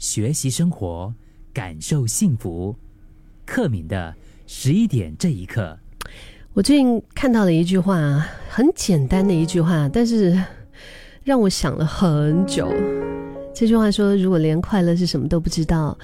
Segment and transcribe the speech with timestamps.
[0.00, 1.14] 学习生活，
[1.52, 2.74] 感受幸福。
[3.44, 4.14] 克敏的
[4.46, 5.78] 十一点这一刻，
[6.54, 10.42] 我最近看到了一句话，很简单的一句话，但是
[11.22, 12.66] 让我想了很久。
[13.54, 15.98] 这句话说：“如果连快乐是什么都不知道，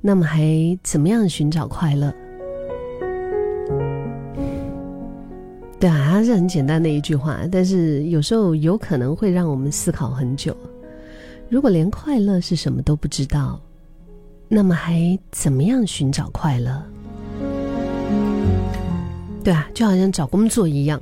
[0.00, 0.42] 那么还
[0.82, 2.10] 怎么样寻找快乐？”
[5.78, 10.56] 对啊，它是很简单的一句话，但是有时候有可能会让我们思考很久。
[11.52, 13.60] 如果连快乐是什么都不知道，
[14.48, 16.82] 那么还怎么样寻找快乐？
[19.44, 20.98] 对啊，就好像找工作一样，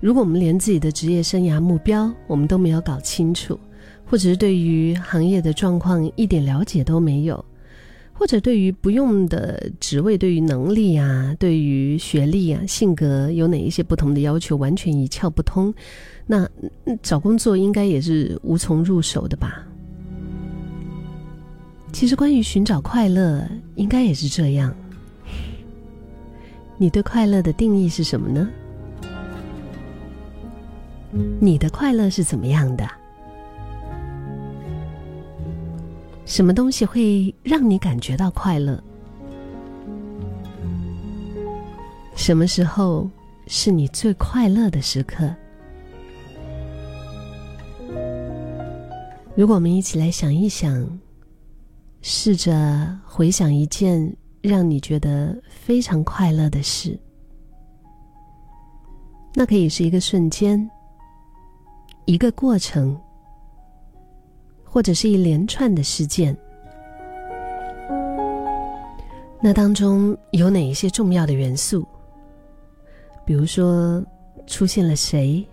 [0.00, 3.60] 如果我们连自己的职业生涯目标我们都没有搞清楚，
[4.06, 7.44] 或者是对于行业的状况一点了解都没有。
[8.14, 15.74] 或者对于不用的职位，对于能力啊，对于学历啊，性格有哪一些不同的要求，完全一窍不通，
[16.26, 16.48] 那
[17.02, 19.66] 找工作应该也是无从入手的吧？
[21.92, 23.46] 其实关于寻找快乐，
[23.76, 24.74] 应该也是这样。
[26.78, 28.48] 你对快乐的定义是什么呢？
[31.38, 32.88] 你的快乐是怎么样的？
[36.24, 38.82] 什么东西会让你感觉到快乐？
[42.16, 43.08] 什么时候
[43.46, 45.32] 是你最快乐的时刻？
[49.34, 50.98] 如果我们一起来想一想，
[52.02, 56.98] 试着回想一件让你觉得非常快乐的事，
[59.34, 60.70] 那可以是一个瞬间，
[62.04, 63.00] 一个过程。
[64.64, 66.34] 或者是一连串的事件，
[69.38, 71.86] 那当中有哪一些重要的元素？
[73.26, 74.02] 比如说，
[74.46, 75.46] 出现了谁？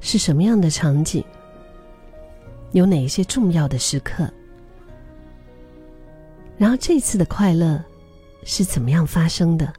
[0.00, 1.22] 是什么样的场景？
[2.72, 4.28] 有哪一些重要的时刻？
[6.58, 7.82] 然后这次的快乐
[8.42, 9.72] 是怎么样发生的？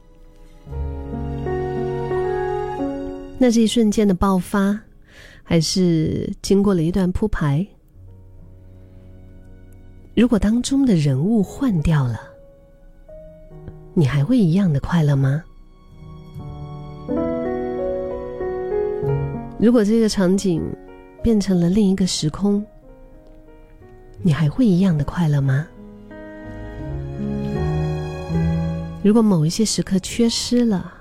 [3.38, 4.78] 那这一瞬间的爆发，
[5.42, 7.66] 还是经过了一段铺排？
[10.14, 12.20] 如果当中的人物换掉了，
[13.94, 15.42] 你还会一样的快乐吗？
[19.58, 20.62] 如果这个场景
[21.22, 22.64] 变成了另一个时空，
[24.22, 25.66] 你还会一样的快乐吗？
[29.02, 30.92] 如果某一些时刻缺失了，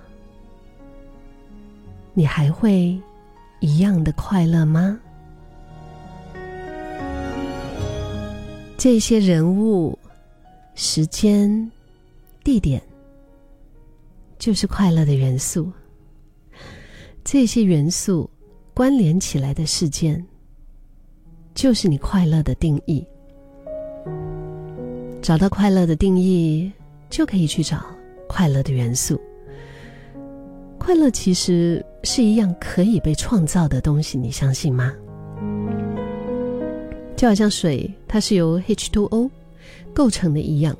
[2.14, 2.98] 你还会
[3.60, 5.00] 一样的快乐吗？
[8.78, 10.00] 这些人物、
[10.76, 11.70] 时间、
[12.42, 12.82] 地点，
[14.38, 15.70] 就是快乐的元素。
[17.26, 18.30] 这些元素
[18.74, 20.26] 关联起来的事件，
[21.54, 23.06] 就是你快乐的定义。
[25.22, 26.72] 找到快乐的定义，
[27.10, 27.84] 就可以去找
[28.28, 29.20] 快乐的元素。
[30.78, 34.94] 快乐其实是一样可以被创造的东西，你相信吗？
[37.16, 39.30] 就好像水，它是由 H2O
[39.94, 40.76] 构成的一样，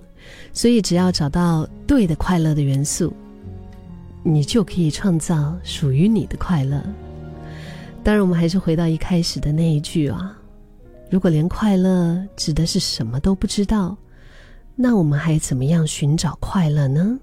[0.54, 3.14] 所以只要找到对的快乐的元素，
[4.24, 6.82] 你就可以创造属于你的快乐。
[8.02, 10.34] 当然，我们还是回到一开始的那一句啊：
[11.10, 13.98] 如果连快乐指的是什么都不知道，
[14.82, 17.20] 那我们还怎么样寻找快乐呢？